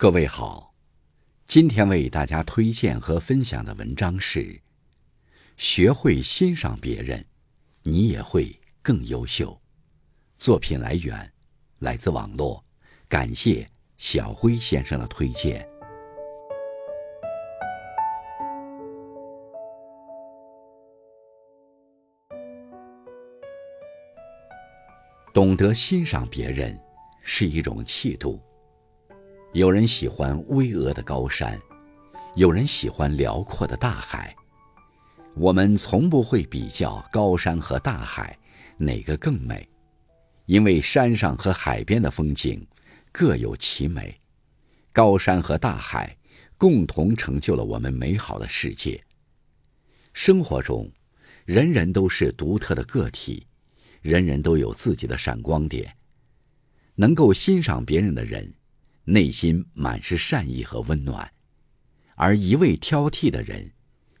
[0.00, 0.72] 各位好，
[1.44, 4.58] 今天为大家推荐和分享的文章是：
[5.58, 7.22] 学会欣赏别人，
[7.82, 9.60] 你也会更优秀。
[10.38, 11.30] 作品来源
[11.80, 12.64] 来自网络，
[13.10, 13.68] 感谢
[13.98, 15.68] 小辉先生的推荐。
[25.34, 26.74] 懂得欣赏别人
[27.20, 28.40] 是一种气度。
[29.52, 31.60] 有人喜欢巍峨的高山，
[32.36, 34.32] 有人喜欢辽阔的大海。
[35.34, 38.38] 我们从不会比较高山和大海
[38.78, 39.68] 哪个更美，
[40.46, 42.64] 因为山上和海边的风景
[43.10, 44.16] 各有其美。
[44.92, 46.16] 高山和大海
[46.56, 49.02] 共同成就了我们美好的世界。
[50.12, 50.88] 生活中，
[51.44, 53.44] 人人都是独特的个体，
[54.00, 55.92] 人人都有自己的闪光点。
[56.94, 58.48] 能够欣赏别人的人。
[59.10, 61.28] 内心满是善意和温暖，
[62.14, 63.68] 而一味挑剔的人，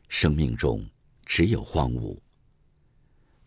[0.08, 0.84] 生命中
[1.24, 2.18] 只有荒芜。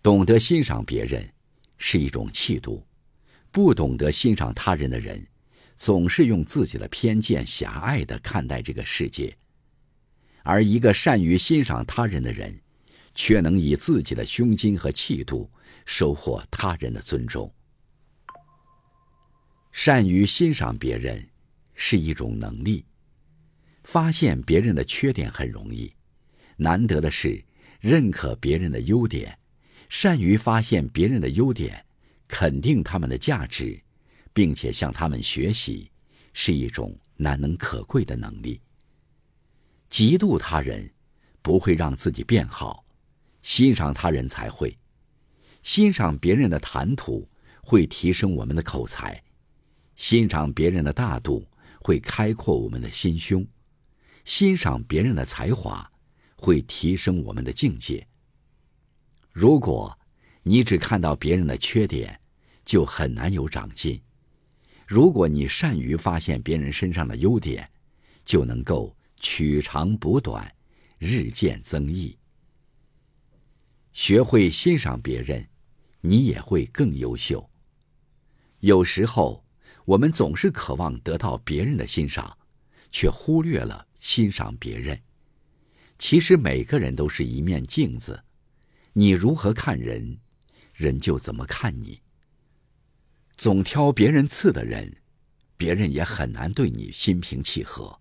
[0.02, 1.30] 懂得欣赏别人
[1.78, 2.86] 是一种气度，
[3.52, 5.28] 不懂得欣赏他人的人，
[5.76, 9.36] 总是用自己的偏见狭隘的看待这个世界。
[10.44, 12.58] 而一个善于欣赏他人的人，
[13.14, 15.52] 却能以自己的胸襟和气度
[15.86, 17.54] 收获他人的尊重。
[19.72, 21.30] 善于欣赏别人
[21.76, 22.86] 是一种能力，
[23.84, 25.94] 发现别人的缺点很容易，
[26.58, 27.44] 难得的是
[27.80, 29.38] 认可别人的优点，
[29.90, 31.86] 善于发现别人的优点，
[32.28, 33.82] 肯定他们的价值，
[34.34, 35.92] 并且向他们学习，
[36.34, 38.60] 是一种难能可贵的能力。
[39.90, 40.90] 嫉妒他人
[41.42, 42.84] 不会让自己变好，
[43.42, 44.76] 欣赏他人才会。
[45.62, 47.30] 欣赏别人的谈吐
[47.62, 49.22] 会提升我们的口才。
[49.96, 51.46] 欣赏别人的大度，
[51.84, 53.44] 会开阔我们的心胸；
[54.24, 55.92] 欣赏别人的才华，
[56.38, 58.08] 会提升我们的境界。
[59.34, 60.00] 如果
[60.44, 62.18] 你只看到别人的缺点，
[62.64, 64.02] 就很难有长进；
[64.88, 67.70] 如果你善于发现别人身上的优点，
[68.24, 70.50] 就能够取长补短，
[70.98, 72.18] 日渐增益。
[73.92, 75.46] 学会欣赏别人，
[76.00, 77.50] 你也会更优秀。
[78.62, 79.43] 有时候。
[79.86, 82.38] 我们总是渴望得到别人的欣赏，
[82.92, 85.00] 却忽略了欣赏别人。
[86.00, 88.24] 其实每个人都是一面镜子，
[88.94, 90.18] 你如何看人，
[90.74, 92.00] 人就怎么看你。
[93.36, 94.96] 总挑别人刺的人，
[95.58, 98.00] 别人也很难对你心平气和；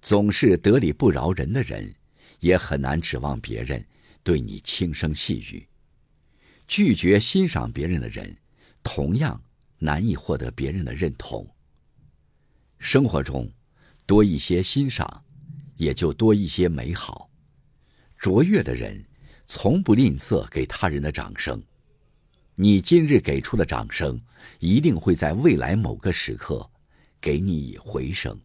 [0.00, 1.94] 总是得理不饶人的人，
[2.40, 3.84] 也很难指望别人
[4.22, 5.66] 对你轻声细语。
[6.68, 8.36] 拒绝欣赏别人的人，
[8.82, 9.42] 同样。
[9.82, 11.44] 难以获得别人的认同。
[12.78, 13.50] 生活中，
[14.06, 15.24] 多一些欣赏，
[15.76, 17.28] 也就多一些美好。
[18.16, 19.04] 卓越的人，
[19.44, 21.60] 从不吝啬给他人的掌声。
[22.54, 24.20] 你今日给出的掌声，
[24.60, 26.70] 一定会在未来某个时刻，
[27.20, 28.38] 给你以回声。